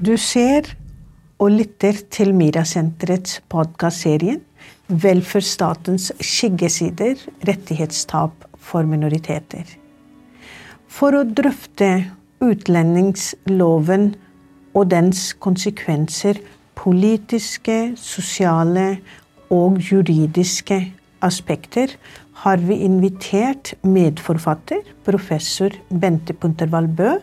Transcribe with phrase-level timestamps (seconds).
[0.00, 0.64] Du ser
[1.36, 4.38] og lytter til Mirasenterets podkastserie
[4.88, 9.66] Velferdsstatens skyggesider rettighetstap for minoriteter.
[10.88, 11.90] For å drøfte
[12.40, 14.06] utlendingsloven
[14.72, 16.40] og dens konsekvenser,
[16.80, 18.86] politiske, sosiale
[19.52, 20.80] og juridiske
[21.28, 21.92] aspekter,
[22.46, 27.18] har vi invitert medforfatter, professor Bente Puntervall Bø,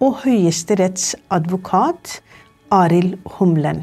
[0.00, 2.20] og høyesterettsadvokat
[2.72, 3.82] Arild Humlen.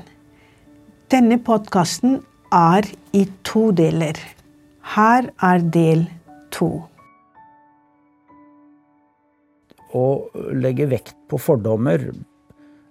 [1.12, 2.22] Denne podkasten
[2.54, 4.18] er i to deler.
[4.96, 6.08] Her er del
[6.56, 6.70] to.
[9.96, 10.06] Å
[10.58, 12.10] legge vekt på fordommer,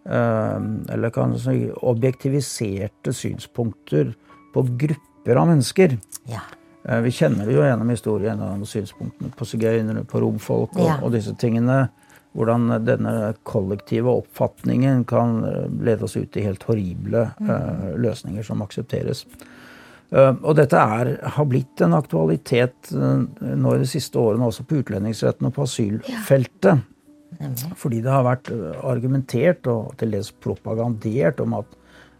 [0.06, 0.60] eh,
[0.94, 4.14] eller kan si objektiviserte synspunkter
[4.54, 5.98] på grupper av mennesker.
[6.30, 6.40] Ja.
[6.88, 10.98] Eh, Vi kjenner det jo gjennom historien gjennom synspunktene på sigøynere, på romfolk og, Ja.
[11.02, 11.90] og disse tingene.
[12.36, 18.64] Hvordan denne kollektive oppfatningen kan eh, lede oss ut i helt horrible uh, løsninger som
[18.64, 19.24] aksepteres.
[20.12, 24.66] Uh, og dette er, har blitt en aktualitet uh, nå i de siste årene også
[24.68, 26.84] på utlendingsretten og på asylfeltet.
[27.76, 28.48] Fordi det har vært
[28.86, 31.74] argumentert og til dels propagandert om at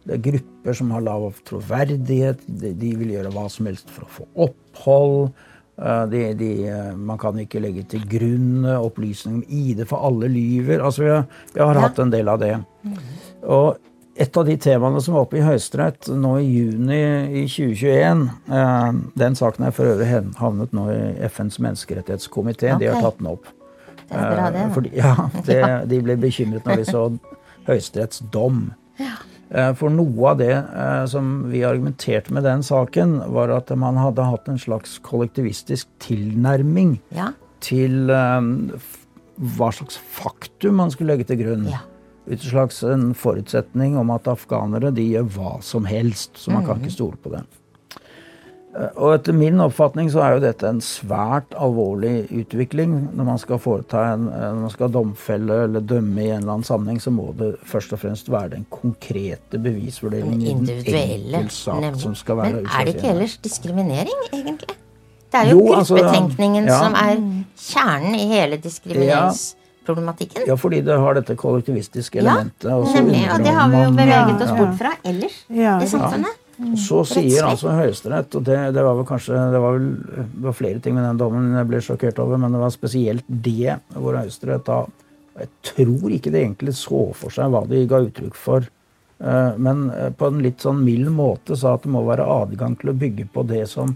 [0.07, 4.07] det er grupper som har lav troverdighet, de, de vil gjøre hva som helst for
[4.07, 5.17] å få opphold.
[5.79, 10.07] Eh, De, de, eh, man kan ikke legge til grunn eh, opplysninger om ID, for
[10.09, 10.81] alle lyver.
[10.81, 12.55] Altså, vi har, vi har hatt en del av det.
[13.47, 13.77] Og
[14.17, 17.01] et av de temaene som var oppe i Høyesterett nå i juni
[17.43, 20.09] i 2021 eh, Den saken er for øvrig
[20.41, 22.73] havnet nå i FNs menneskerettighetskomité.
[22.81, 23.51] De har tatt den opp.
[24.07, 24.63] Det er bra, det.
[24.63, 24.73] Eh.
[24.73, 25.15] Fordi, ja,
[25.49, 25.61] det,
[25.93, 27.07] De ble bekymret når de så
[27.67, 28.71] Høyesteretts dom.
[29.03, 29.21] Eh,
[29.79, 34.25] For noe av det eh, som vi argumenterte med den saken, var at man hadde
[34.27, 37.31] hatt en slags kollektivistisk tilnærming Ja.
[37.63, 38.49] til eh,
[39.37, 41.69] hva slags faktum man skulle legge til grunn.
[41.71, 41.85] Ja.
[42.27, 46.67] Ut slags en forutsetning om at afghanere de gjør hva som helst, så man mm.
[46.67, 47.45] kan ikke stole på det.
[48.77, 52.97] Eh, Og etter min oppfatning så er jo dette en svært alvorlig utvikling.
[53.17, 56.53] Når man skal foreta en, eh, når man skal domfelle eller dømme i en eller
[56.59, 61.39] annen sammenheng, så må det først og fremst være den konkrete bevisvurderingen i den Individuelle.
[61.45, 64.75] enkeltsak som skal være Men er det ikke ellers diskriminering, egentlig?
[65.33, 66.79] Det er jo, Jo, altså, gruppetenkningen ja.
[66.79, 67.17] som er
[67.59, 70.47] kjernen i hele diskrimineringsproblematikken.
[70.47, 72.65] Ja, fordi det har dette kollektivistiske elementet.
[72.71, 73.23] Ja, nemlig.
[73.33, 75.87] Og det har vi jo beveget oss bort fra ellers Ja, i ja.
[75.87, 76.43] samfunnet.
[76.57, 79.91] Så sier altså Høyesterett, og det, det var vel kanskje det var, vel,
[80.33, 83.29] det var flere ting med den dommen jeg ble sjokkert over, men det var spesielt
[83.29, 84.87] det hvor Høyesterett da
[85.37, 88.65] Jeg tror ikke de egentlig så for seg hva de ga uttrykk for,
[89.21, 92.79] eh, men eh, på en litt sånn mild måte sa at det må være adgang
[92.81, 93.93] til å bygge på det som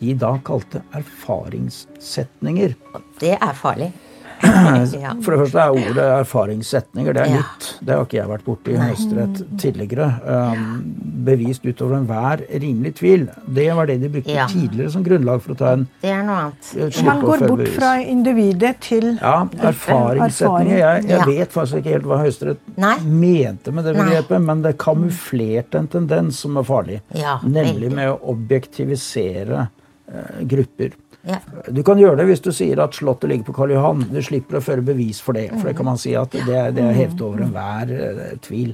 [0.00, 2.74] de da kalte erfaringssetninger.
[3.22, 3.92] Det er farlig.
[5.24, 7.12] For det første er ordet erfaringssetninger.
[7.16, 7.40] Det er Ja.
[7.42, 7.66] nytt.
[7.84, 10.06] Det har ikke jeg vært borti i Høyesterett tidligere.
[10.24, 10.94] Um,
[11.26, 13.26] bevist utover enhver rimelig tvil.
[13.46, 14.46] Det var det de brukte Ja.
[14.48, 17.02] tidligere som grunnlag for å ta en Det er noe annet.
[17.04, 17.74] Man går bort bevis.
[17.76, 20.78] fra individet til ja, erfaringssetninger.
[20.78, 21.24] Jeg, jeg Ja.
[21.26, 24.38] vet faktisk ikke helt hva Høyesterett mente med det Nei.
[24.38, 27.00] men det kamuflerte en tendens som er farlig.
[27.14, 27.92] Ja, Nemlig veldig.
[27.94, 29.68] med å objektivisere
[30.12, 30.92] eh, grupper.
[31.26, 31.40] Ja.
[31.68, 34.06] Du kan gjøre det hvis du sier at Slottet ligger på Karl Johan.
[34.08, 35.50] Du slipper å føre bevis for det.
[35.56, 38.72] For det kan man si at det, det er hevet over enhver eh, tvil.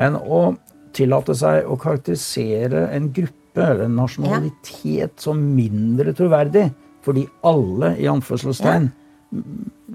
[0.00, 0.56] Men å
[0.94, 6.68] tillate seg å karakterisere en gruppe eller en nasjonalitet som mindre troverdig
[7.04, 8.86] fordi alle, i anførselstegn,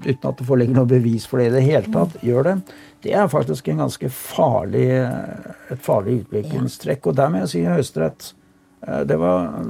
[0.04, 2.54] uten at det foreligger noe bevis for det i det hele tatt, gjør det,
[3.02, 4.86] det er faktisk en ganske farlig,
[5.74, 7.10] et farlig utviklingstrekk.
[7.10, 8.39] Og der må jeg si Høyesterett eh,
[9.08, 9.66] Det var eh,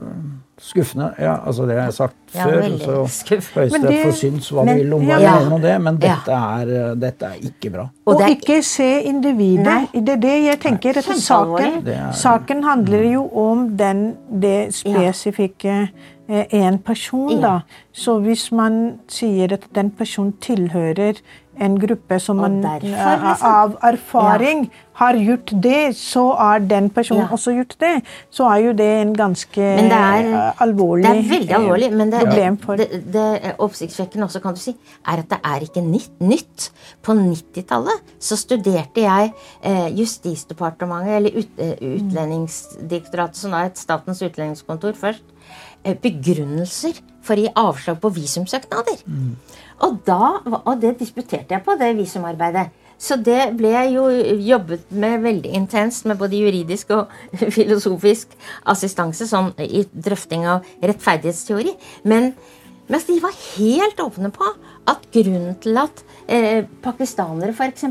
[0.61, 1.09] skuffende.
[1.19, 2.63] Ja, altså det har jeg sagt Ja, før.
[2.79, 2.91] Så.
[3.31, 5.33] Høyesterett Men det- får synes hva de vil om hva ja.
[5.41, 6.09] mener om det, men Ja.
[6.15, 7.81] dette er, eh, dette er ikke bra.
[8.07, 9.65] Og Og, det er- ikke se individet.
[9.65, 9.89] Nei.
[9.95, 10.99] Det er det jeg tenker.
[10.99, 15.89] At saken, Det er- saken handler jo om den, det spesifikke
[16.29, 17.61] eh, en person, da.
[17.93, 21.15] Så hvis man sier at den personen tilhører
[21.59, 23.47] en gruppe som man derfor, eh, liksom.
[23.47, 24.71] av erfaring
[25.01, 27.29] har gjort det, så har den personen Ja.
[27.33, 28.03] også gjort det.
[28.31, 31.59] Så er jo det en ganske Men det er, eh, alvorlig det er veldig eh,
[31.59, 31.93] alvorlig.
[31.93, 34.77] Men det, problem for det, det oppsiktsvekkende også, kan du si,
[35.07, 36.21] er at det er ikke nytt.
[36.21, 36.71] nytt.
[37.03, 39.33] På 90-tallet så studerte jeg
[39.63, 45.23] eh, Justisdepartementet, eller ut, eh, Utlendingsdirektoratet, som er et Statens utlendingskontor først,
[45.85, 49.01] eh, begrunnelser for å gi avslag på visumsøknader.
[49.81, 52.69] Og, da, og det disputerte jeg på, det visumarbeidet.
[53.01, 54.05] Så det ble jeg jo
[54.45, 57.13] jobbet med veldig intenst med både juridisk og
[57.57, 58.35] filosofisk
[58.69, 61.73] assistanse sånn i drøfting av rettferdighetsteori.
[62.13, 62.35] Men
[62.93, 64.51] mens de var helt åpne på
[64.91, 67.89] at grunnen til at eh, pakistanere f.eks.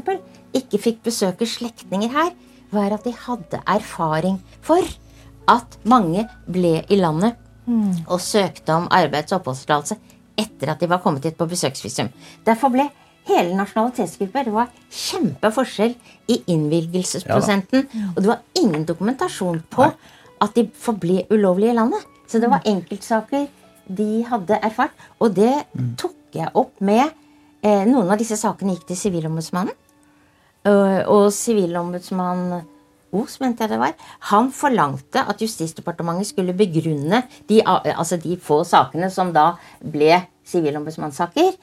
[0.60, 2.34] ikke fikk besøke slektninger her,
[2.70, 4.86] var at de hadde erfaring for
[5.50, 7.40] at mange ble i landet
[8.10, 9.98] og søkte om arbeids- og oppholdstillatelse
[10.40, 12.10] etter at de var kommet hit på besøksvisum.
[12.48, 12.88] Derfor ble
[13.30, 15.96] hele nasjonalitetsgrupper Det var kjempeforskjell
[16.28, 17.88] i innvilgelsesprosenten.
[18.16, 19.92] og det var ingen dokumentasjon på
[20.42, 22.06] at de forble ulovlige i landet.
[22.28, 23.48] Så det var enkeltsaker
[23.90, 24.94] de hadde erfart.
[25.20, 25.54] Og det
[25.98, 27.10] tok jeg opp med
[27.64, 29.76] eh, Noen av disse sakene gikk til Sivilombudsmannen.
[30.68, 32.62] Øh, og sivilombudsmann
[33.16, 33.96] Os, mente jeg det var,
[34.30, 39.52] han forlangte at Justisdepartementet skulle begrunne de, altså de få sakene som da
[39.82, 40.20] ble
[40.50, 41.56] sivilombudsmannssaker.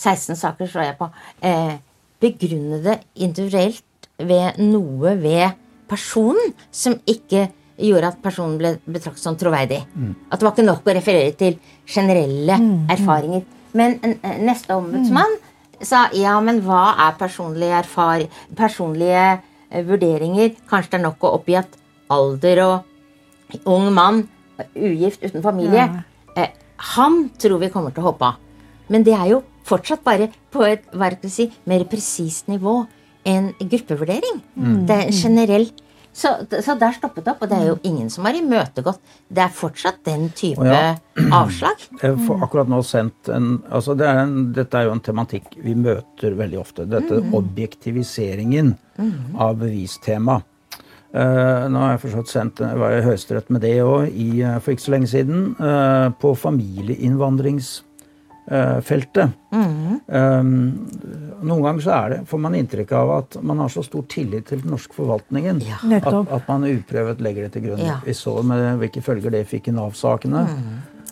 [0.00, 1.10] 16 saker slår jeg på.
[1.46, 1.76] Eh,
[2.20, 5.56] begrunne det individuelt ved noe ved
[5.90, 7.48] personen som ikke
[7.80, 9.80] gjorde at personen ble betraktet som troverdig.
[10.30, 11.56] At det var ikke nok å referere til
[11.88, 12.58] generelle
[12.92, 13.46] erfaringer.
[13.72, 15.38] Men eh, neste ombudsmann
[15.80, 18.26] sa ja, men hva er personlige, erfar
[18.56, 20.54] personlige eh, vurderinger?
[20.70, 21.76] Kanskje det er nok å oppgi at
[22.10, 24.24] alder og ung mann,
[24.76, 25.86] ugift uten familie
[26.36, 26.50] eh,
[26.94, 28.40] Han tror vi kommer til å hoppe av.
[28.92, 30.84] Men det er jo fortsatt bare på et
[31.30, 32.82] si, mer presist nivå
[33.24, 34.40] enn gruppevurdering.
[34.88, 35.68] Det er en generell
[36.20, 39.00] så, så der stoppet det opp, og det er jo ingen som har imøtegått.
[39.28, 40.94] Det er fortsatt den type ja.
[41.40, 41.86] avslag.
[42.02, 45.56] Jeg får akkurat nå sendt en, altså det er en Dette er jo en tematikk
[45.64, 46.86] vi møter veldig ofte.
[46.90, 48.74] Dette objektiviseringen
[49.40, 50.40] av bevistema.
[51.10, 54.12] Uh, nå har jeg forstått sendt jeg var i Høyesterett med det òg
[54.62, 55.54] for ikke så lenge siden.
[55.58, 56.36] Uh, på
[58.50, 59.30] familieinnvandringsfeltet.
[61.40, 64.48] noen ganger så er det, får man inntrykk av at man har så stor tillit
[64.50, 65.78] til den norske forvaltningen Ja.
[65.96, 67.84] at, at man uprøvet legger det til grunn.
[67.84, 68.00] Ja.
[68.04, 70.46] Vi så med hvilke følger det fikk i Nav-sakene.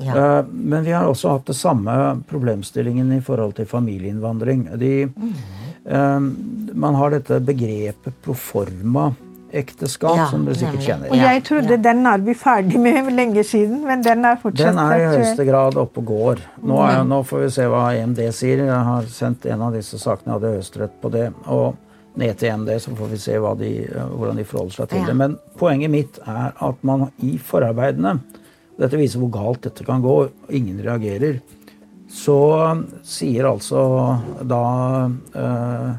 [0.01, 0.15] Ja.
[0.15, 4.69] Uh, Men vi har også hatt det samme problemstillingen i forhold til familieinnvandring.
[4.79, 4.93] De,
[5.87, 6.21] eh,
[6.75, 9.13] man har dette begrepet proforma
[9.53, 11.11] ekteskap, Ja, som dere sikkert kjenner.
[11.11, 11.81] Og jeg trodde ja.
[11.89, 15.47] den er vi ferdig med lenge siden, men den er fortsatt Den er i høyeste
[15.49, 16.43] grad oppe og går.
[16.63, 18.65] Nå, er, nå får vi se hva EMD sier.
[18.69, 21.29] Jeg har sendt en av disse sakene jeg hadde høyesterett på det.
[21.47, 21.77] og
[22.19, 24.99] ned til EMD, så får vi se hva de, eh, hvordan de forholder seg til
[24.99, 25.07] Ja.
[25.07, 25.17] det.
[25.17, 28.21] Men poenget mitt er at man i forarbeidene
[28.79, 30.31] Dette viser hvor galt dette kan gå.
[30.55, 31.41] Ingen reagerer.
[32.09, 33.81] Så sier altså
[34.47, 35.97] da eh,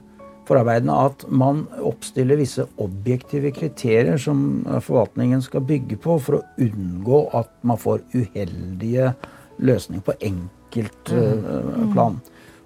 [0.50, 6.44] forarbeidene at man oppstiller visse objektive kriterier som eh, forvaltningen skal bygge på for å
[6.66, 9.14] unngå at man får uheldige
[9.60, 12.20] løsninger på enkeltplan.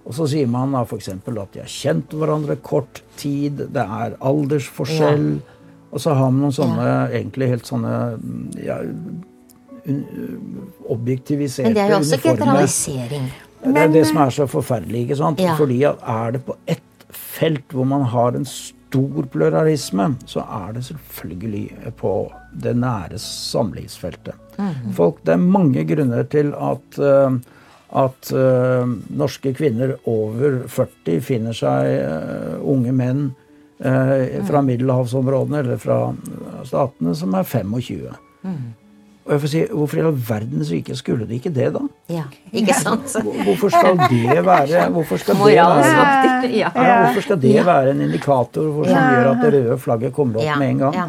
[0.03, 1.09] Og så sier man da f.eks.
[1.15, 5.27] at de har kjent hverandre kort tid, det er aldersforskjell.
[5.93, 8.79] Og så har man noen sånne egentlig helt sånne mm, ja,
[10.91, 13.29] objektiviserte, Men det er jo også generalisering.
[13.63, 15.05] det er det som er så forferdelig.
[15.05, 15.43] ikke sant?
[15.43, 15.55] Ja.
[15.59, 16.83] Fordi er det på ett
[17.15, 22.13] felt hvor man har en stor pluralisme, så er det selvfølgelig på
[22.61, 24.35] det nære samlivsfeltet.
[24.59, 24.93] Mhm.
[24.93, 27.33] Folk, Det er mange grunner til at, uh,
[28.03, 28.85] at uh,
[29.17, 33.23] norske kvinner over 40 finner seg uh, unge menn
[33.79, 34.65] uh, fra Mhm.
[34.67, 36.13] middelhavsområdene eller fra
[36.63, 38.13] statene som er 25.
[38.43, 38.73] Mhm.
[39.23, 41.79] Og jeg får si, Hvorfor i all verdens rike skulle de ikke det, da?
[42.11, 43.13] Ja, ikke sant?
[43.45, 46.71] Hvorfor skal det være Hvorfor skal det være, Ja.
[46.75, 50.41] ja, hvorfor skal det være en indikator for som gjør at det røde flagget kommer
[50.41, 50.97] opp Ja, med en gang?
[50.99, 51.05] ja.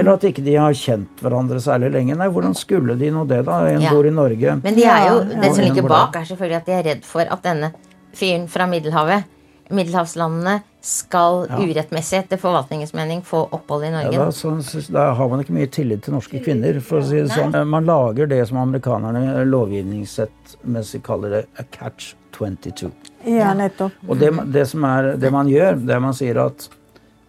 [0.00, 2.16] Eller at ikke de har kjent hverandre særlig lenge.
[2.16, 3.58] Nei, hvordan skulle de nå det, da?
[3.68, 3.90] En Ja.
[3.92, 4.56] bor i Norge.
[4.64, 7.20] Men de er jo, det som ligger bak, er selvfølgelig at de er redd for
[7.28, 7.72] at denne
[8.16, 9.24] fyren fra Middelhavet,
[9.70, 14.18] middelhavslandene, skal urettmessig, etter forvaltningens mening, få opphold i Ja, Norge.
[14.18, 17.34] da, så, da har man ikke mye tillit til norske kvinner, for å si det
[17.34, 17.52] sånn.
[17.68, 22.90] Man lager det som amerikanerne lovgivningssettmessig kaller det a catch 22.
[23.28, 23.92] Ja, nettopp.
[24.08, 26.70] Og det, det, som er, det man gjør, det man sier at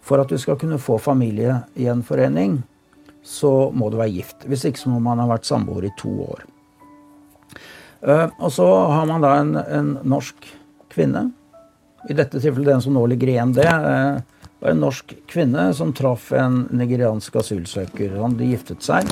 [0.02, 2.62] for at du skal kunne få familiegjenforening,
[3.22, 4.48] så må du være gift.
[4.50, 6.42] Hvis ikke så må man ha vært samboer i to år.
[8.02, 10.48] Uh, og så har man da en, en norsk
[10.90, 11.28] kvinne.
[12.10, 15.92] I dette tilfellet den som nå ligger igjen det, eh, var en norsk kvinne som
[15.92, 18.14] traff en nigeriansk asylsøker.
[18.22, 19.08] Han de giftet seg.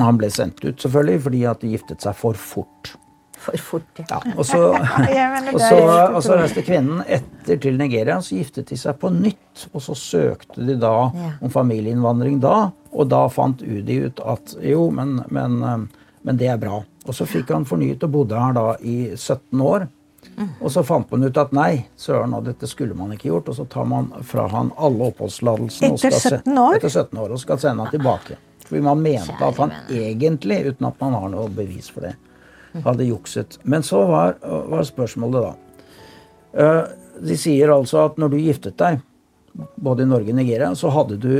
[0.00, 2.94] Han ble sendt ut, selvfølgelig, fordi at de giftet seg for fort.
[3.38, 4.04] For fort, ja.
[4.10, 4.60] Ja, og så,
[5.54, 9.68] og så, og så reiste kvinnen etter til Nigeria, så giftet de seg på nytt.
[9.70, 14.88] Og så søkte de da om familieinnvandring da, og da fant UDI ut at jo,
[14.94, 16.82] men, men, eh, men det er bra.
[17.06, 19.86] Og så fikk han fornyet og bodde her da i 17 år.
[20.60, 23.48] Og så fant man ut at nei, søren, dette skulle man ikke gjort.
[23.50, 26.76] Og så tar man fra han alle oppholdstillatelsene Etter 17 år?
[26.78, 28.38] etter 17 år og skal sende han tilbake.
[28.68, 32.14] Fordi man mente Kjære at han egentlig, uten at man har noe bevis for det,
[32.84, 33.58] hadde jukset.
[33.64, 35.54] Men så var, var spørsmålet da
[36.58, 36.82] Eh,
[37.20, 39.00] De sier altså at når du giftet deg,
[39.76, 41.32] både i Norge og Nigeria, så hadde du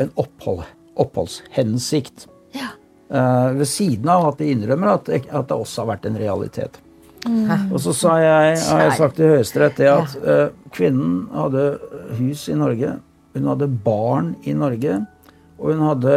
[0.00, 0.62] en opphold,
[0.96, 2.26] oppholdshensikt.
[2.56, 2.72] Ja.
[3.12, 6.80] Eh, ved siden av at de innrømmer at, at det også har vært en realitet.
[7.28, 11.66] Og så sa jeg, har jeg sagt til Høyesterett det at uh, kvinnen hadde
[12.18, 12.96] hus i Norge,
[13.32, 14.98] hun hadde barn i Norge,
[15.60, 16.16] og hun hadde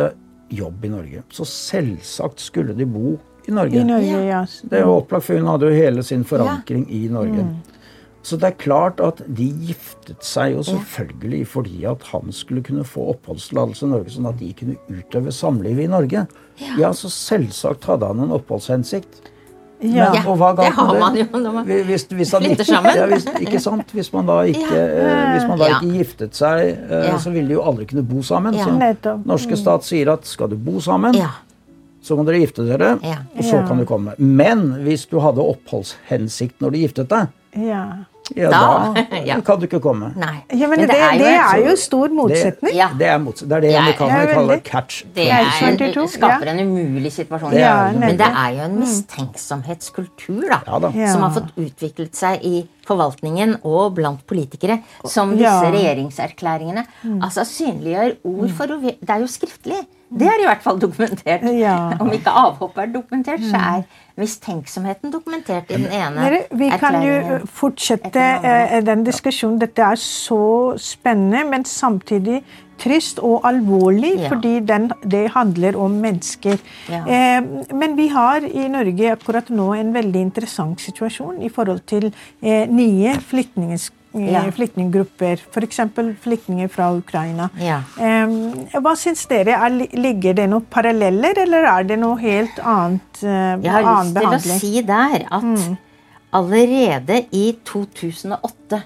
[0.56, 1.22] jobb i Norge.
[1.34, 3.80] Så selvsagt skulle de bo i Norge.
[3.80, 4.42] I Norge, ja.
[4.66, 7.46] Det er jo opplagt, for hun hadde jo hele sin forankring i Norge.
[8.26, 12.86] Så det er klart at de giftet seg jo selvfølgelig fordi at han skulle kunne
[12.88, 16.26] få oppholdstillatelse i Norge, sånn at de kunne utøve samlivet i Norge.
[16.80, 19.30] Ja, så selvsagt hadde han en oppholdshensikt.
[19.94, 20.12] Ja.
[20.14, 22.96] Men, og hva det har man jo når man Hvis, hvis han flytter sammen.
[23.00, 23.92] Ja, hvis, ikke sant?
[23.94, 25.80] Hvis man da ikke, eh, hvis man da Ja.
[25.80, 27.18] ikke giftet seg, eh, Ja.
[27.18, 28.54] så ville de jo aldri kunne bo sammen.
[28.56, 28.64] Ja.
[28.66, 31.30] Så norske stat sier at skal du bo sammen, Ja.
[32.02, 33.18] så må dere gifte dere, Ja.
[33.38, 33.68] og så Ja.
[33.68, 34.14] kan du komme.
[34.18, 37.28] Men hvis du hadde oppholdshensikt når du giftet deg,
[38.36, 38.50] Ja.
[38.50, 39.36] Da- da, ja.
[39.46, 40.08] kan du ikke komme.
[40.18, 40.40] Nei.
[40.58, 42.74] ja, men, det, det jo er et- jo stor motsetning.
[42.76, 42.88] Ja.
[42.98, 43.50] Det er, motsetning.
[43.50, 45.04] det er det Ja, amerikanerne kaller catch.
[45.16, 47.52] Det er en, skaper en umulig situasjon.
[47.52, 47.92] Det er Ja.
[47.94, 50.92] Men det er jo en mistenksomhetskultur da, Ja da.
[50.96, 51.12] Ja.
[51.14, 55.72] som har fått utviklet seg i forvaltningen og blant politikere, som disse Ja.
[55.74, 56.86] regjeringserklæringene
[57.22, 58.82] altså synliggjør ord for ord.
[59.02, 59.84] Det er jo skriftlig.
[60.16, 61.42] Det er i hvert fall dokumentert.
[61.66, 61.94] Ja.
[62.00, 63.84] Om ikke avhoppet er dokumentert, så er
[64.18, 69.60] mistenksomheten dokumentert i den ene Dere, vi kan jo fortsette den eh, den diskusjonen.
[69.60, 72.44] Dette er så spennende, men samtidig
[72.78, 74.30] trist og alvorlig, Ja.
[74.30, 76.58] fordi den, det handler om mennesker.
[76.90, 77.04] Ja.
[77.08, 77.42] Eh,
[77.74, 82.12] men vi har i Norge akkurat nå en veldig interessant situasjon i forhold til
[82.44, 84.42] eh, nye flyktninggrupper, eh, Ja.
[84.52, 85.80] flyktninggrupper, f.eks.
[86.24, 87.50] flyktninger fra Ukraina.
[87.60, 87.82] Ja.
[88.00, 88.28] Eh,
[88.80, 89.56] hva syns dere?
[89.58, 93.24] Er, ligger det noen paralleller, eller er det noe helt annet?
[93.24, 95.78] Eh, Jeg har lyst til å si der at
[96.36, 98.82] allerede i 2008,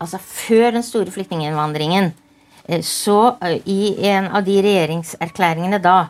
[0.00, 2.12] altså før den store flyktninginnvandringen,
[2.82, 6.08] så eh, i en av de regjeringserklæringene da,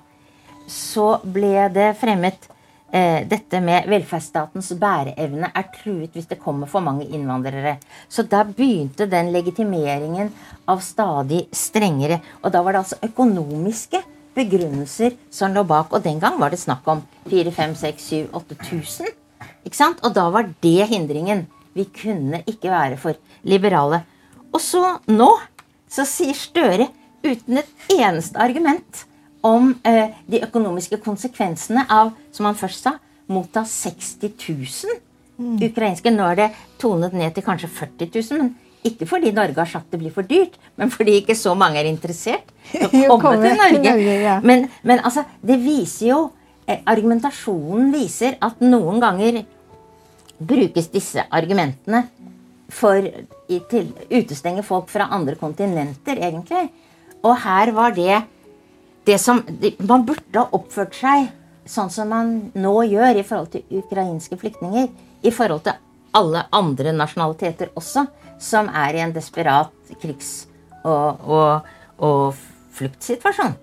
[0.68, 2.49] så ble det fremmet
[2.92, 7.78] eh, dette med velferdsstatens bæreevne er truet hvis det kommer for mange innvandrere.
[8.09, 10.32] Så da begynte den legitimeringen
[10.68, 12.21] av stadig strengere.
[12.42, 14.02] Og da var det altså økonomiske
[14.37, 15.92] begrunnelser som lå bak.
[15.92, 19.11] Og den gang var det snakk om 4 5 6 7 8000.
[19.66, 20.00] Ikke sant?
[20.04, 21.47] Og da var det hindringen.
[21.73, 23.16] Vi kunne ikke være for
[23.49, 24.02] liberale.
[24.52, 25.30] Og så nå
[25.92, 26.88] så sier Støre
[27.22, 29.04] uten et eneste argument
[29.46, 32.96] om eh, de økonomiske konsekvensene av, som han først sa,
[33.32, 35.00] motta 60 000
[35.66, 36.12] ukrainske.
[36.14, 38.42] Nå er det tonet ned til kanskje 40 000.
[38.42, 41.78] men ikke fordi Norge har sagt det blir for dyrt, men fordi ikke så mange
[41.78, 43.54] er interessert i å komme til.
[43.58, 44.38] Norge.
[44.42, 46.20] Men, men altså, det viser jo
[46.66, 49.44] eh, Argumentasjonen viser at noen ganger
[50.42, 52.08] brukes disse argumentene
[52.72, 53.58] for å
[54.16, 56.70] utestenge folk fra andre kontinenter, egentlig.
[57.22, 58.22] Og her var det
[59.06, 59.40] det som
[59.82, 61.30] Man burde ha oppført seg
[61.66, 64.88] sånn som man nå gjør i forhold til ukrainske flyktninger.
[65.22, 65.78] I forhold til
[66.18, 68.06] alle andre nasjonaliteter også,
[68.42, 69.70] som er i en desperat
[70.02, 70.48] krigs-
[70.82, 71.68] og, og,
[72.02, 72.40] og
[72.74, 73.54] fluktsituasjon.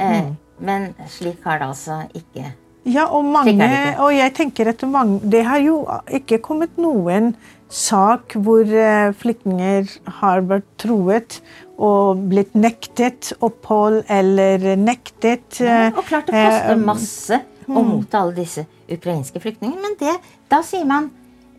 [0.00, 2.52] Eh, men slik har det altså ikke
[2.88, 3.68] Ja, og, mange,
[4.00, 5.82] og jeg tenker at mange, det har jo
[6.18, 7.34] ikke kommet noen
[7.68, 9.90] sak hvor eh, flyktninger
[10.22, 11.38] har vært truet
[11.76, 18.22] og blitt nektet opphold eller nektet ja, Og klart det koster eh, masse å motta
[18.24, 20.14] alle disse ukrainske flyktningene, men det,
[20.48, 21.10] da sier man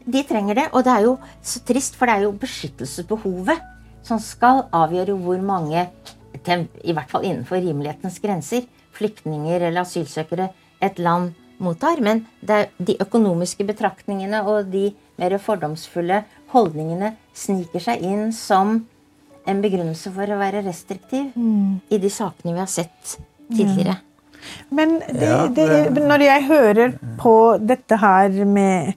[0.09, 0.65] de trenger det.
[0.73, 3.61] Og det er jo så trist, for det er jo beskyttelsesbehovet
[4.07, 5.85] som skal avgjøre hvor mange,
[6.33, 8.65] i hvert fall innenfor rimelighetens grenser,
[8.97, 10.49] flyktninger eller asylsøkere
[10.81, 12.01] et land mottar.
[12.03, 18.79] Men det er de økonomiske betraktningene og de mer fordomsfulle holdningene sniker seg inn som
[19.49, 21.33] en begrunnelse for å være restriktiv
[21.89, 23.17] i de sakene vi har sett
[23.49, 23.99] tidligere.
[24.69, 28.93] Men det, det, når jeg hører på dette her med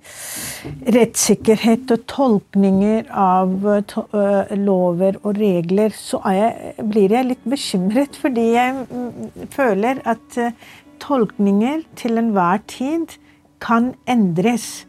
[0.94, 7.30] rettssikkerhet og tolkninger av eh, to, eh, lover og regler, så er jeg, blir jeg
[7.32, 10.54] litt bekymret, fordi jeg mm, føler at eh,
[11.02, 13.18] tolkninger til enhver tid
[13.62, 14.86] kan endres.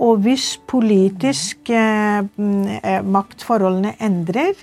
[0.00, 4.56] Og hvis politisk eh, eh, maktforholdene endrer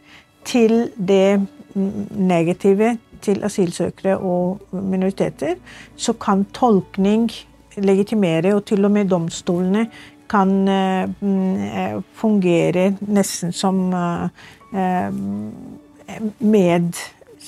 [0.45, 5.55] til det mm, negative til asylsøkere og minoriteter,
[5.95, 7.29] så kan tolkning
[7.77, 9.87] legitimere, og til og med domstolene
[10.29, 14.29] kan eh, mm, fungere nesten som eh,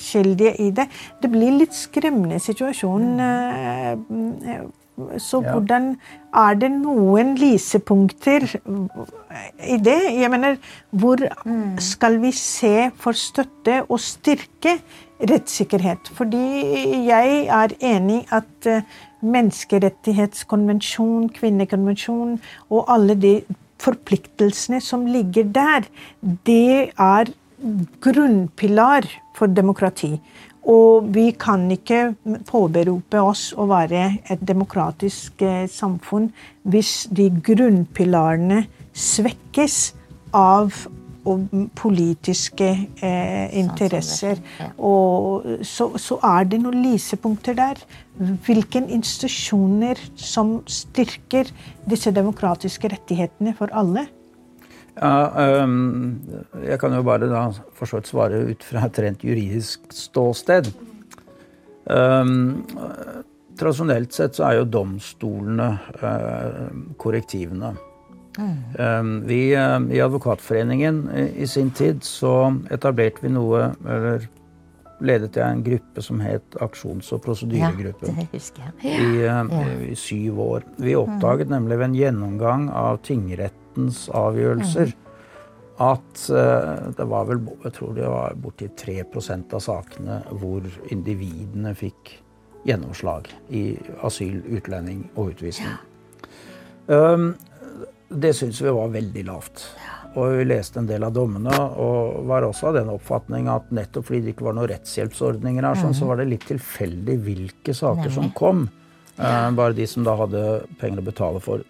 [0.00, 0.88] medskyldige i det.
[1.22, 3.20] Det blir litt skremmende situasjon.
[3.20, 4.72] eh, mm,
[5.18, 5.52] Så Ja.
[5.52, 5.96] hvordan
[6.34, 8.42] Er det noen lysepunkter
[9.66, 10.02] i det?
[10.20, 10.56] Jeg mener,
[10.92, 11.16] hvor
[11.78, 14.80] skal vi se for støtte og styrke
[15.20, 15.98] rettssikkerhet?
[16.12, 18.82] Fordi jeg er enig at eh,
[19.22, 22.40] menneskerettighetskonvensjon, kvinnekonvensjon
[22.70, 23.42] og alle de
[23.78, 25.80] forpliktelsene som ligger der,
[26.46, 27.24] det er
[28.00, 30.14] grunnpilar for demokrati.
[30.70, 32.14] Og vi kan ikke
[32.48, 36.28] påberope oss å være et demokratisk eh, samfunn
[36.68, 39.78] hvis de grunnpilarene svekkes
[40.36, 40.74] av
[41.76, 42.68] politiske
[43.02, 44.40] eh, interesser.
[44.78, 47.80] Og så, så er det noen lysepunkter der.
[48.46, 51.50] Hvilke institusjoner som styrker
[51.88, 54.08] disse demokratiske rettighetene for alle?
[55.00, 56.20] Ja, um,
[56.60, 60.68] jeg kan jo bare da for så vidt svare ut fra et rent juridisk ståsted.
[61.88, 62.66] Um,
[63.56, 65.70] tradisjonelt sett så er jo domstolene
[66.02, 66.66] uh,
[67.00, 67.72] korrektivene.
[68.40, 74.28] Øhm, vi uh, i Advokatforeningen i, i sin tid så etablerte vi noe Eller
[75.00, 78.94] ledet jeg en gruppe som het Aksjons- og Ja, prosedyregruppen det husker jeg.
[79.00, 80.62] i, eh, i syv år.
[80.78, 84.94] Vi oppdaget nemlig ved en gjennomgang av tingrettens avgjørelser
[85.80, 91.72] at uh, det var vel jeg tror det var borti 3% av sakene hvor individene
[91.74, 92.18] fikk
[92.68, 95.72] gjennomslag i asyl, utlending og utvisning.
[96.86, 97.32] Um,
[98.10, 99.64] det syns vi var veldig lavt.
[100.18, 104.08] Og vi leste en del av dommene og var også av den oppfatning at nettopp
[104.08, 108.10] fordi det ikke var noen rettshjelpsordninger her, sånn, så var det litt tilfeldig hvilke saker
[108.14, 108.64] som kom.
[109.20, 110.42] Uh, bare de som da hadde
[110.80, 111.62] penger å betale for.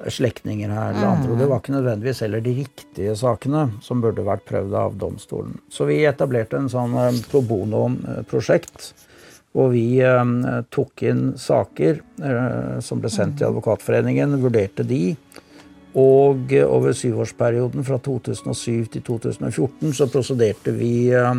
[0.00, 1.34] Slektninger her eller andre.
[1.34, 5.58] Og det var ikke nødvendigvis heller de riktige sakene som burde vært prøvd av domstolen.
[5.68, 8.94] Så vi etablerte en sånn eh, pro bono-prosjekt.
[9.60, 10.32] Og vi eh,
[10.72, 15.02] tok inn saker eh, som ble sendt til Advokatforeningen, vurderte de.
[15.98, 21.30] Og eh, over syvårsperioden fra 2007 til 2014 så prosederte vi eh,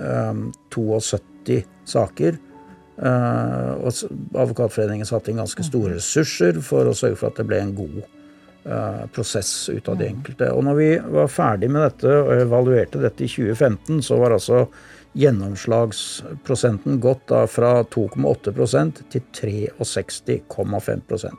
[0.00, 0.40] eh,
[0.74, 2.38] 72 saker.
[3.00, 3.92] Eh, og
[4.36, 8.00] Advokatforeningen satte inn ganske store ressurser for å sørge for at det ble en god
[8.02, 10.50] eh, prosess ut av de enkelte.
[10.52, 14.66] Og når vi var ferdig med dette og evaluerte dette i 2015, så var altså
[15.12, 21.30] gjennomslagsprosenten gått da fra 2,8% til 63,5%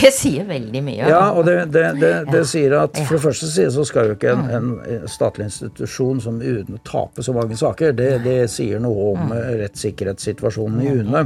[0.00, 1.08] Det sier veldig mye.
[1.08, 4.16] ja, og det, det, det, det sier at for det første side så skal jo
[4.18, 7.92] ikke en, en statlig institusjon som UNE tape så mange saker.
[7.96, 11.22] Det, det sier noe om eh, rettssikkerhetssituasjonen i UNE.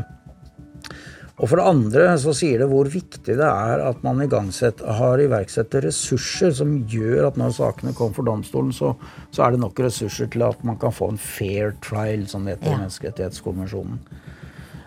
[1.37, 5.21] Og for det andre så sier det hvor viktig det er at man igangsett, har
[5.21, 8.95] iverksatt ressurser som gjør at når sakene kommer for domstolen, så,
[9.37, 12.57] så er det nok ressurser til at man kan få en fair trial, som det
[12.57, 12.79] heter i Ja.
[12.81, 14.01] menneskerettighetskonvensjonen.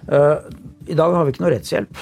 [0.09, 0.41] Uh,
[0.89, 2.01] I dag har vi ikke noe rettshjelp.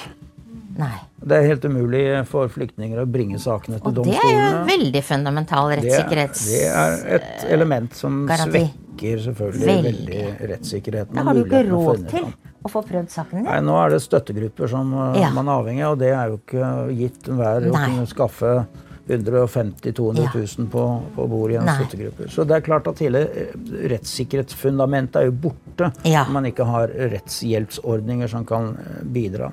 [0.78, 0.94] Nei.
[1.28, 4.68] Det er helt umulig for flyktninger å bringe sakene til Og det er jo en
[4.68, 6.44] veldig fundamental Det er, rettssikkerhets...
[6.48, 8.62] det er et element som Garanti.
[8.70, 9.88] svekker selvfølgelig veldig,
[10.22, 10.52] Veldig.
[10.54, 11.18] rettssikkerheten.
[11.18, 12.28] Det har du ikke råd til.
[12.64, 13.44] Å få prøvd saken din?
[13.48, 15.30] Nei, nå er det støttegrupper som uh, Ja.
[15.30, 18.66] man er avhengig av, og det er jo ikke gitt enhver å kunne skaffe
[19.08, 20.32] 150 000-200 Ja.
[20.34, 20.82] 000 på,
[21.16, 22.26] på bordet i en støttegruppe.
[22.28, 23.54] Så det er klart at hele eh,
[23.94, 26.24] rettssikkerhetsfundamentet er jo borte Ja.
[26.26, 29.48] når man ikke har rettshjelpsordninger som kan eh, bidra.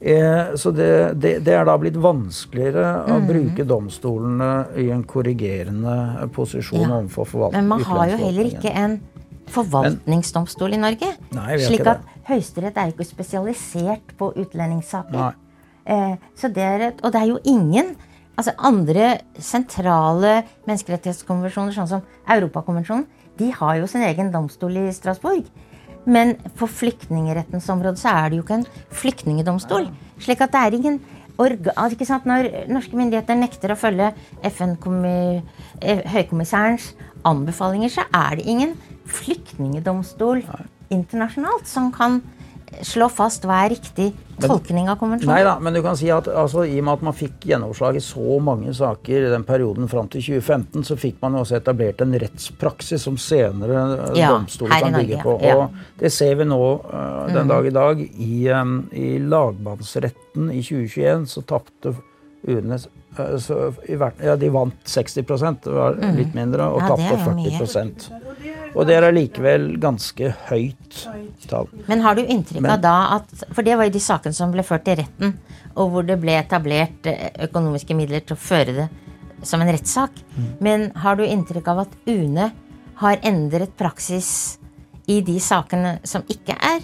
[0.00, 0.88] Eh, Så det,
[1.20, 3.12] det, det er da blitt vanskeligere Mm.
[3.16, 6.98] å bruke domstolene i en korrigerende posisjon Ja.
[7.02, 7.68] overfor forvaltningen.
[7.68, 9.00] Men man har jo heller ikke en
[9.52, 11.12] forvaltningsdomstol i Norge.
[11.36, 15.38] Nei, slik at Høyesterett er jo ikke spesialisert på utlendingssaker.
[15.88, 17.94] Eh, så det er et, og det er jo ingen
[18.38, 23.08] altså andre sentrale menneskerettighetskonvensjoner, sånn som Europakonvensjonen,
[23.38, 25.44] de har jo sin egen domstol i Strasbourg.
[26.08, 29.84] Men på flyktningrettens område så er det jo ikke en flyktningedomstol.
[30.22, 30.96] Slik at det er ingen
[31.38, 32.24] orga, altså, ikke sant?
[32.26, 34.08] Når norske myndigheter nekter å følge
[34.48, 36.84] FN-høykommissærens
[37.26, 38.74] anbefalinger, så er det ingen
[39.08, 40.42] flyktningedomstol
[40.92, 42.20] internasjonalt som kan
[42.84, 45.32] slå fast hva er riktig tolkning av konvensjonen.
[45.32, 47.98] Nei da, men du kan si at altså, i og med at man fikk gjennomslag
[47.98, 51.58] i så mange saker i den perioden fram til 2015, så fikk man jo også
[51.58, 55.38] etablert en rettspraksis som senere eh, Ja, domstoler kan bygge på.
[55.42, 55.56] ja.
[55.56, 58.04] Og det ser vi nå uh, den dag i dag.
[58.04, 61.96] I, um, i lagmannsretten i 2021 så tapte
[62.46, 62.78] UNE
[63.18, 67.08] eh, så i hvert, ja, De vant 60% det var litt mindre, og Ja, tapte
[67.08, 67.54] er jo mye.
[67.58, 68.06] 40%
[68.76, 71.00] Og det er allikevel ganske høyt
[71.48, 71.70] tall.
[71.88, 74.62] Men har du inntrykk av da at For det var jo de sakene som ble
[74.66, 75.34] ført til retten,
[75.74, 78.88] og hvor det ble etablert eh, økonomiske midler til å føre det
[79.46, 80.16] som en rettssak.
[80.36, 80.48] Mm.
[80.60, 82.50] Men har du inntrykk av at UNE
[82.98, 84.58] har endret praksis
[85.08, 86.82] i de sakene som ikke er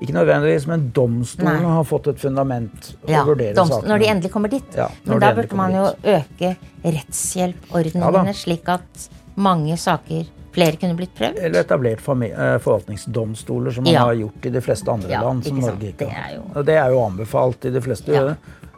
[0.00, 1.72] Ikke nødvendigvis, men domstolene Nei.
[1.74, 3.88] har fått et fundament å Ja, vurdere domstol, sakene.
[3.88, 4.64] når de endelig kommer dit.
[4.76, 6.04] Ja, Men da burde man jo dit.
[6.14, 11.38] øke rettshjelpordningene, Ja slik at mange saker, flere kunne blitt prøvd.
[11.44, 12.00] Eller etablert
[12.32, 14.04] eh, forvaltningsdomstoler, som man Ja.
[14.06, 15.44] har gjort i de fleste andre land.
[15.44, 15.58] som.
[15.60, 16.30] Norge ikke Det har.
[16.30, 18.08] er jo- det er jo anbefalt i de fleste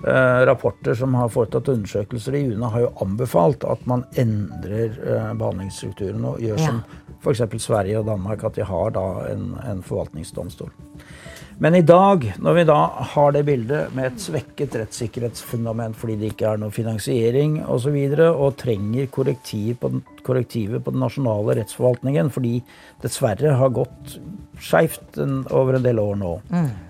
[0.07, 5.35] eh, rapporter som har foretatt undersøkelser i UNE, har jo anbefalt at man endrer eh,
[5.35, 6.85] behandlingsstrukturen og gjør som
[7.23, 7.63] f.eks.
[7.63, 10.71] Sverige og Danmark, at de har da en, en forvaltningsdomstol.
[11.61, 12.79] Men i dag, når vi da
[13.13, 17.81] har det bildet med et svekket rettssikkerhetsfundament fordi det ikke er noe finansiering osv., og,
[17.85, 19.91] så videre, og trenger korrektiv på
[20.25, 22.55] korrektivet på den nasjonale rettsforvaltningen fordi
[23.05, 24.15] dessverre har gått
[24.57, 25.21] skeivt
[25.53, 26.31] over en del år nå,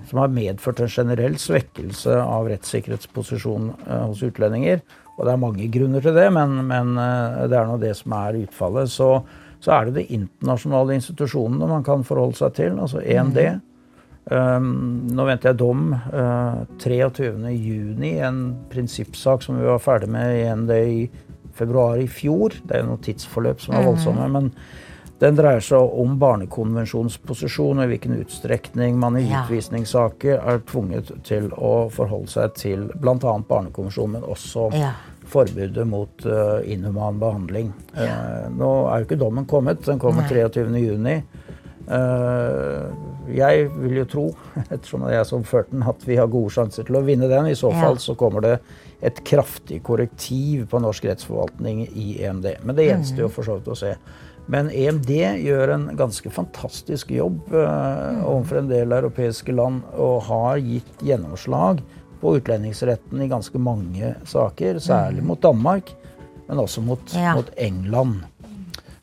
[0.06, 4.84] som har medført en generell svekkelse av rettssikkerhetsposisjonen eh, hos utlendinger.
[5.16, 8.14] Og det er mange grunner til det, men, men eh, det er nå det som
[8.20, 8.90] er utfallet.
[8.94, 9.10] Så,
[9.62, 13.42] så er det de internasjonale institusjonene man kan forholde seg til, altså EMD.
[13.50, 13.66] Um,
[14.30, 18.38] nå venter jeg dom uh, 23.6, en
[18.70, 21.00] prinsippsak som vi var ferdig med i EMD i
[21.58, 22.54] februar i fjor.
[22.62, 24.28] Det er noen tidsforløp som er voldsomme.
[24.30, 24.52] men
[25.20, 29.42] den dreier seg om barnekonvensjonens posisjon og i hvilken utstrekning man i Ja.
[29.44, 33.18] utvisningssaker er tvunget til å forholde seg til bl.a.
[33.18, 34.92] barnekonvensjonen, men også Ja.
[35.26, 37.72] forbudet mot uh, inhuman behandling.
[37.94, 40.46] Eh, nå er jo ikke dommen kommet, den kommer Nei.
[40.48, 41.22] 23.6.
[41.90, 42.90] Uh,
[43.28, 44.24] jeg vil jo tro,
[44.72, 47.28] ettersom det er jeg som førte den, at vi har gode sjanser til å vinne
[47.30, 47.50] den.
[47.50, 48.56] I så fall så kommer det
[49.04, 52.50] et kraftig korrektiv på norsk rettsforvaltning i EMD.
[52.64, 53.94] Men det gjenstår jo for så vidt å se.
[54.50, 55.10] Men EMD
[55.44, 61.84] gjør en ganske fantastisk jobb uh, overfor en del europeiske land og har gitt gjennomslag
[62.20, 65.94] på utlendingsretten i ganske mange saker, særlig mot Danmark,
[66.48, 67.36] men også mot, Ja.
[67.38, 68.26] mot England.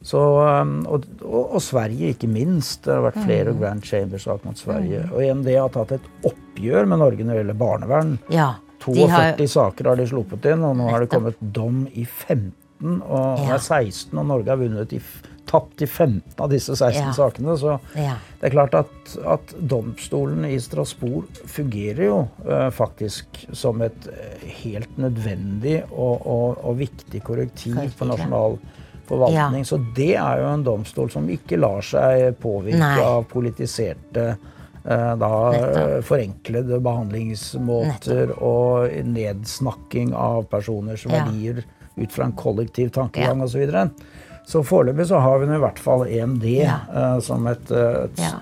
[0.08, 0.20] Så,
[0.62, 2.86] um, og, og, Sverige, ikke minst.
[2.86, 5.02] Det har vært flere Grand Chamber-saker mot Sverige.
[5.12, 8.14] Og EMD har tatt et oppgjør med Norge når det gjelder barnevern.
[8.32, 8.54] Ja.
[8.86, 12.54] 42 har, saker har de sluppet inn, og nå har det kommet dom i 15.
[13.02, 13.50] Og Ja.
[13.50, 15.02] det er 16, og Norge har vunnet i,
[15.50, 17.12] tapt i 15 av disse 16 Ja.
[17.18, 17.58] sakene.
[17.60, 18.16] Så ja.
[18.40, 24.48] det er klart at, at domstolen i Strasbourg fungerer jo uh, faktisk som et eh,
[24.64, 28.62] helt nødvendig og, og, og viktig korrektiv på for nasjonal
[29.10, 29.66] forvaltning.
[29.66, 33.00] Så det er jo en domstol som ikke lar seg påvirke Nei.
[33.04, 36.06] av politiserte eh, da Nettopp.
[36.08, 41.24] forenklede behandlingsmåter og nedsnakking av personers Ja.
[41.26, 41.64] verdier
[41.98, 43.52] ut fra en kollektiv tankegang osv.
[43.52, 43.90] Så, videre.
[44.48, 46.80] så foreløpig så har vi nå i hvert fall EMD Ja.
[46.94, 48.38] uh, som et, eh, et ja.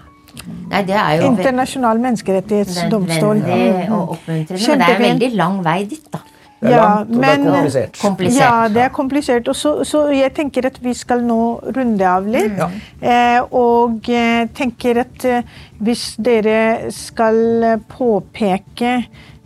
[0.70, 3.38] Nei, det er jo Internasjonal menneskerettighetsdomstol.
[3.40, 6.20] Men det er en veldig lang vei dit, da.
[6.62, 8.00] Det er Ja, langt, og det er komplisert.
[8.02, 8.42] Komplisert.
[8.42, 9.48] Ja, det er komplisert.
[9.48, 11.40] Og så, så jeg tenker at vi skal nå
[11.76, 12.56] runde av litt.
[12.56, 12.80] Mm.
[13.02, 15.44] Eh, og eh, tenker at eh,
[15.84, 17.42] hvis dere skal
[17.74, 18.96] eh, påpeke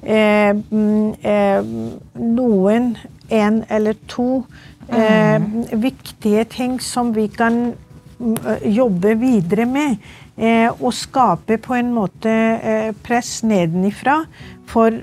[0.04, 1.74] eh, mm, eh,
[2.20, 2.94] noen,
[3.30, 4.46] en eller to,
[4.94, 5.42] eh,
[5.74, 7.74] viktige ting som vi kan
[8.20, 8.38] mm,
[8.70, 9.98] jobbe videre med,
[10.38, 14.22] eh, og skape på en måte eh, press nedenifra
[14.70, 15.02] for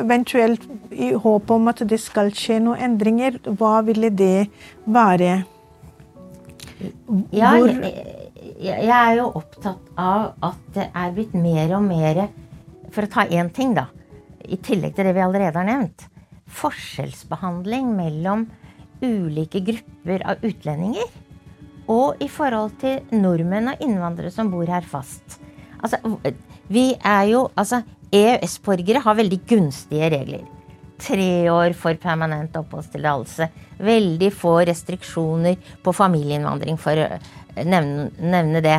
[0.00, 4.48] eventuelt i håp om at det skal skje noen endringer, hva ville det
[4.84, 5.42] være?
[7.34, 7.54] Ja,
[8.64, 12.26] jeg er jo opptatt av at det er blitt mer og mer
[12.94, 13.88] For å ta én ting, da.
[14.46, 16.04] I tillegg til det vi allerede har nevnt.
[16.54, 18.44] Forskjellsbehandling mellom
[19.02, 21.08] ulike grupper av utlendinger.
[21.90, 25.40] Og i forhold til nordmenn og innvandrere som bor her fast.
[25.82, 25.98] Altså,
[26.70, 27.82] vi er jo Altså,
[28.14, 30.44] EØS-borgere har veldig gunstige regler.
[31.02, 33.48] Tre år for permanent oppholdstillatelse.
[33.82, 37.08] Veldig få restriksjoner på familieinnvandring, for å
[37.66, 38.78] nevne, nevne det.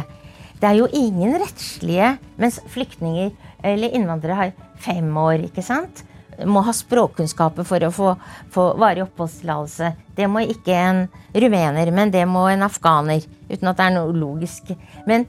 [0.56, 3.34] Det er jo ingen rettslige Mens flyktninger
[3.66, 4.52] eller innvandrere har
[4.84, 6.04] fem år, ikke sant?
[6.46, 8.10] Må ha språkkunnskaper for å få,
[8.52, 9.92] få varig oppholdstillatelse.
[10.16, 13.24] Det må ikke en rumener, men det må en afghaner.
[13.50, 14.74] Uten at det er noe logisk.
[15.08, 15.26] Men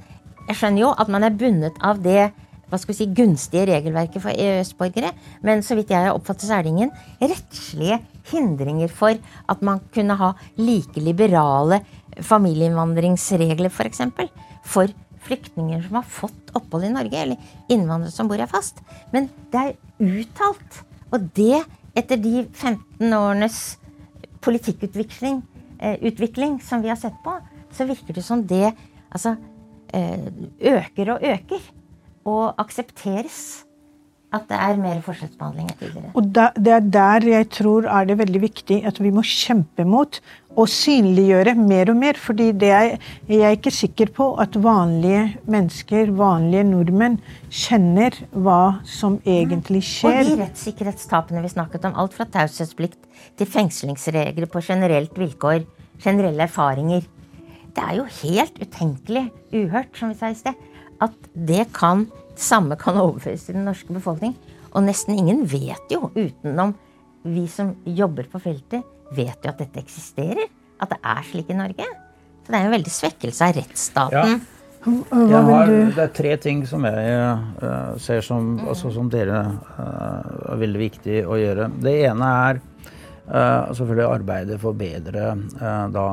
[0.48, 2.28] jeg skjønner jo at man er bundet av det
[2.66, 5.12] hva skal vi si, gunstige regelverket for EØS-borgere.
[5.46, 8.00] Men så vidt jeg har oppfattet, så er det ingen rettslige
[8.32, 9.14] hindringer for
[9.52, 11.80] at man kunne ha like liberale
[12.26, 13.78] familieinnvandringsregler, f.eks.
[13.78, 14.30] For, eksempel,
[14.66, 14.94] for
[15.26, 18.82] flyktninger som har fått opphold i Norge, eller innvandrere som bor her fast.
[19.14, 20.82] Men det er uttalt.
[21.14, 21.62] Og det,
[21.96, 23.60] etter de 15 årenes
[24.42, 25.42] politikkutvikling
[25.78, 27.34] eh, utvikling som vi har sett på,
[27.72, 28.70] så virker det som det
[29.10, 29.36] altså,
[29.92, 30.28] eh,
[30.60, 31.72] øker og øker.
[32.26, 33.66] Og aksepteres
[34.34, 36.10] at det er mer forskjellsbehandling enn tidligere.
[36.18, 39.86] Og da, det er der jeg tror er det veldig viktig at vi må kjempe
[39.86, 40.18] mot
[40.56, 42.18] å synliggjøre mer og mer.
[42.18, 42.96] fordi det er,
[43.28, 47.18] jeg er ikke sikker på at vanlige mennesker, vanlige nordmenn,
[47.50, 50.22] kjenner hva som egentlig skjer.
[50.24, 52.98] Og de rettssikkerhetstapene vi snakket om, alt fra taushetsplikt
[53.38, 55.62] til fengslingsregler på generelt vilkår,
[56.02, 57.06] generelle erfaringer.
[57.76, 60.65] Det er jo helt utenkelig, uhørt, som vi sa i sted,
[61.04, 64.36] at det kan, det samme kan overføres til den norske befolkning.
[64.76, 66.74] Og nesten ingen vet jo, utenom
[67.26, 68.84] vi som jobber på feltet,
[69.16, 70.50] vet jo at dette eksisterer.
[70.82, 71.86] At det er slik i Norge.
[72.44, 74.36] Så det er jo en veldig svekkelse av rettsstaten.
[74.36, 74.52] Ja.
[74.86, 77.14] Har, det er tre ting som jeg
[77.58, 81.66] uh, ser som, altså, som dere uh, er veldig viktig å gjøre.
[81.82, 85.32] Det ene er uh, selvfølgelig arbeidet for bedre
[85.90, 86.06] da,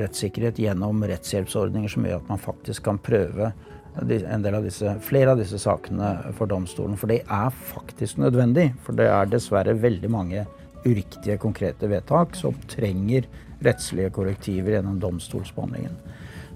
[0.00, 3.52] rettssikkerhet gjennom rettshjelpsordninger som gjør at man faktisk kan prøve
[3.98, 6.96] en del av disse, flere av disse sakene for domstolen.
[7.00, 8.70] For det er faktisk nødvendig.
[8.84, 10.46] For det er dessverre veldig mange
[10.84, 13.26] uriktige, konkrete vedtak som trenger
[13.60, 15.96] rettslige korrektiver gjennom domstolsbehandlingen.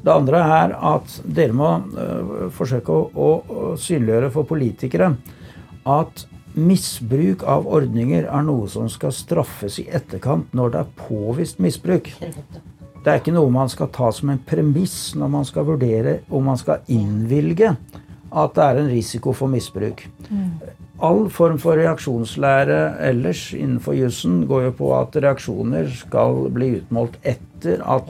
[0.04, 5.14] Det andre er at dere må uh, forsøke å, å, synliggjøre for politikere
[5.88, 11.60] at misbruk av ordninger er noe som skal straffes i etterkant når det er påvist
[11.62, 12.12] misbruk.
[13.04, 16.48] Det er ikke noe man skal ta som en premiss når man skal vurdere om
[16.48, 17.74] man skal innvilge
[18.34, 20.06] at det er en risiko for misbruk.
[20.30, 20.56] Mm
[21.02, 27.18] all form for reaksjonslære ellers innenfor jussen går jo på at reaksjoner skal bli utmålt
[27.26, 28.08] etter at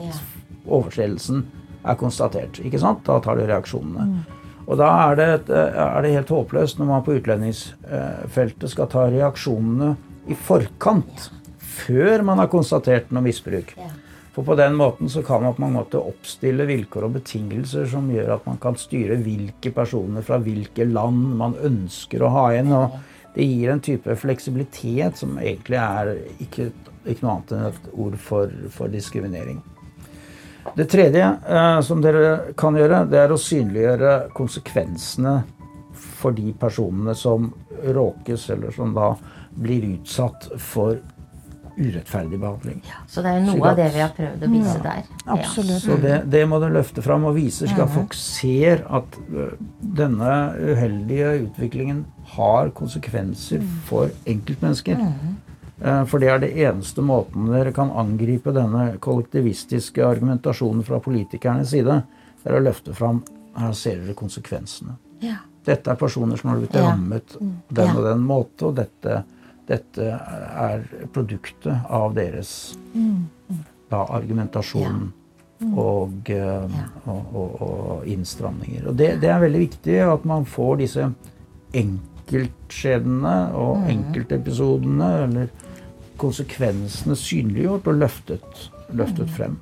[0.65, 1.43] overtredelsen
[1.85, 2.59] er konstatert.
[2.65, 3.03] Ikke sant?
[3.05, 4.05] Da tar du reaksjonene.
[4.09, 4.61] Mm.
[4.65, 9.91] Og da er det, er det, helt håpløst når man på utlendingsfeltet skal ta reaksjonene
[10.29, 11.29] i forkant.
[11.75, 13.75] Før man har konstatert noe misbruk.
[14.35, 18.09] For på den måten så kan man på mange måter oppstille vilkår og betingelser som
[18.11, 22.73] gjør at man kan styre hvilke personer fra hvilke land man ønsker å ha inn.
[22.75, 22.97] og
[23.31, 26.11] Det gir en type fleksibilitet som egentlig er
[26.43, 26.67] ikke,
[27.05, 29.63] ikke noe annet enn et ord for, for diskriminering.
[30.75, 35.37] Det tredje eh, som dere kan gjøre, det er å synliggjøre konsekvensene
[35.95, 37.53] for de personene som
[37.85, 39.13] råkes, eller som da
[39.55, 40.99] blir utsatt for
[41.77, 42.81] urettferdig behandling.
[42.87, 45.07] Ja, så det er noe noe av det vi har prøvd å vise ja, der.
[45.35, 45.83] Absolutt.
[45.83, 49.17] Så det, det, må du løfte fram og vise, slik at folk ser at
[49.99, 52.03] denne uheldige utviklingen
[52.35, 53.81] har konsekvenser mhm.
[53.89, 55.01] for enkeltmennesker.
[55.01, 55.41] Mhm.
[56.07, 61.97] For det er det eneste måten dere kan angripe denne kollektivistiske argumentasjonen fra politikernes side.
[62.39, 64.97] Det er å løfte fram Her ser dere konsekvensene.
[65.23, 65.37] Ja.
[65.63, 67.51] Dette er personer som har blitt rammet mm.
[67.77, 69.21] den og den måte, og dette
[69.69, 72.49] dette er produktet av deres
[73.89, 75.07] da, argumentasjon
[75.65, 76.75] og, uh,
[77.07, 78.89] og, og, og, innstramninger.
[78.89, 81.07] Og det, det, er veldig viktig at man får disse
[81.75, 83.87] enkeltskjedene og mm.
[83.95, 85.53] enkeltepisodene eller
[86.21, 88.61] konsekvensene synliggjort og løftet,
[88.95, 89.33] løftet mm.
[89.37, 89.57] frem.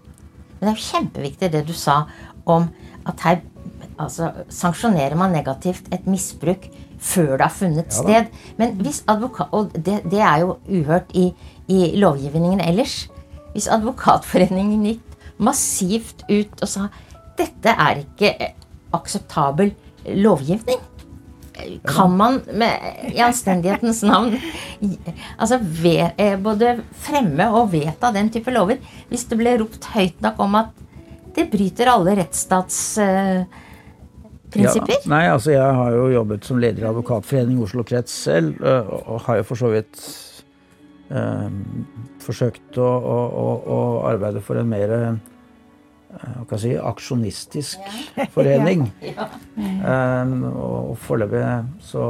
[0.59, 2.03] Men det er kjempeviktig det du sa
[2.49, 2.67] om
[3.09, 3.41] at her
[3.97, 6.67] altså, sanksjonerer man negativt et misbruk
[7.03, 8.29] før det har funnet ja, sted.
[8.59, 11.31] Men hvis advokat, Og det, det er jo uhørt i,
[11.67, 13.07] i, lovgivningen ellers.
[13.53, 16.87] Hvis Advokatforeningen gikk massivt ut og sa
[17.37, 18.33] dette er ikke
[18.93, 19.73] akseptabel
[20.05, 20.81] lovgivning.
[21.85, 24.33] Kan man med, i anstendighetens navn
[25.37, 28.79] altså ved, eh, både fremme og vedta den type lover
[29.11, 30.81] hvis det ble ropt høyt nok om at
[31.35, 32.79] det bryter alle rettsstats...
[34.53, 34.99] Prinsipper?
[34.99, 39.23] Ja, nei, altså jeg har jo jobbet som leder i Advokatforeningen Oslo krets selv, og
[39.27, 40.01] har jo for så vidt
[41.09, 41.85] um,
[42.23, 45.13] forsøkt å, å, å, arbeide for en mer Eh,
[46.47, 47.81] hva si, aksjonistisk
[48.15, 48.25] ja.
[48.35, 48.85] forening.
[49.09, 49.27] ja.
[50.23, 51.41] um, og foreløpig
[51.83, 52.05] så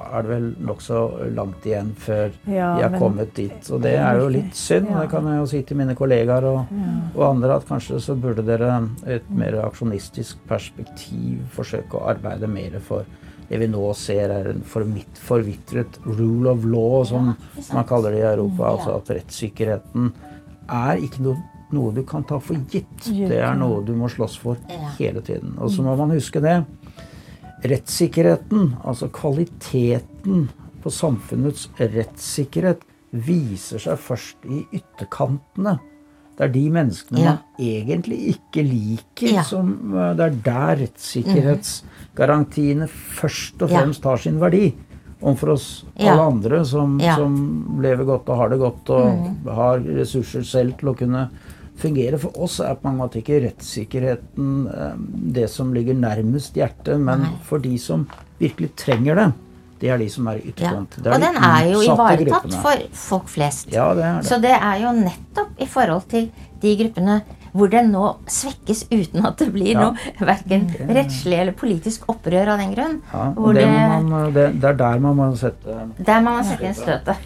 [0.00, 1.02] er det vel nokså
[1.36, 3.72] langt igjen før ja, de er men, kommet dit.
[3.72, 4.90] Og det er jo litt synd.
[4.92, 6.74] Det kan jeg jo si til mine kollegaer og,
[7.14, 8.76] og, andre at kanskje så burde dere
[9.08, 13.08] et mer aksjonistisk perspektiv forsøke å arbeide mer for
[13.50, 17.32] det vi nå ser er en forvitret rule of law, som
[17.72, 18.68] man kaller det i Europa.
[18.76, 20.12] Altså at rettssikkerheten
[20.70, 23.06] er ikke noe noe du kan ta for gitt.
[23.06, 24.60] Det er noe du må slåss for
[24.98, 25.56] hele tiden.
[25.58, 26.60] Og så må man huske det.
[27.60, 30.48] Rettssikkerheten, altså kvaliteten
[30.80, 35.80] på samfunnets rettssikkerhet, viser seg først i ytterkantene.
[36.40, 37.32] Det er de menneskene ja.
[37.36, 39.42] man egentlig ikke liker, ja.
[39.44, 44.70] som eh, Det er der rettssikkerhetsgarantiene først og fremst har sin verdi.
[45.20, 47.36] Overfor oss alle andre som, som,
[47.84, 49.52] lever godt og har det godt og mm.
[49.58, 51.26] har ressurser selv til å kunne
[51.80, 52.18] fungere.
[52.22, 54.96] For oss er på mange måter ikke rettssikkerheten eh,
[55.36, 57.32] det som ligger nærmest hjertet, men Nei.
[57.48, 58.06] for de som
[58.40, 59.30] virkelig trenger det,
[59.80, 60.50] Det er de som er i Ja.
[60.52, 60.98] ytterkant.
[60.98, 62.58] Og de den er jo ivaretatt gruppene.
[62.60, 63.70] for folk flest.
[63.72, 64.26] Ja, det er det.
[64.28, 66.26] Så det er jo nettopp i forhold til
[66.60, 67.22] de gruppene
[67.54, 69.80] hvor den nå svekkes uten at det blir Ja.
[69.80, 73.00] noe verken rettslig eller politisk opprør av den grunn.
[73.12, 76.30] Ja, hvor og det, det, man, det, det er der man må sette der må
[76.36, 77.16] man sette inn støtet.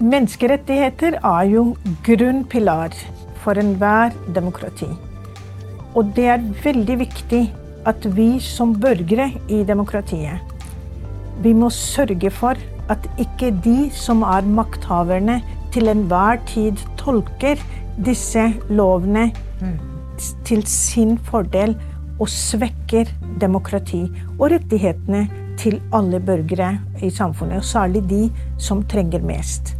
[0.00, 2.90] Menneskerettigheter er jo grunnpilar
[3.40, 4.88] for enhver demokrati.
[5.94, 7.42] Og det er veldig viktig
[7.90, 10.50] at vi som borgere i demokratiet
[11.40, 12.58] vi må sørge for
[12.92, 17.60] at ikke de som er makthaverne, til enhver tid tolker
[18.04, 19.28] disse lovene
[20.44, 21.76] til sin fordel
[22.18, 24.02] og svekker demokrati
[24.40, 25.28] og rettighetene
[25.60, 26.72] til alle borgere
[27.06, 28.24] i samfunnet, og særlig de
[28.58, 29.76] som trenger mest.